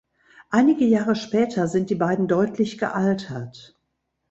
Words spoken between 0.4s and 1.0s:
Einige